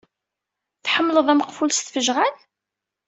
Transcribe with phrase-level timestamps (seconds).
[0.83, 2.35] Tḥemmleḍ ameqful s tfejɣal?